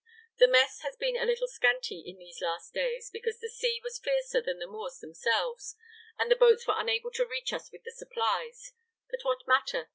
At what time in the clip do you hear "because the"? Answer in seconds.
3.11-3.49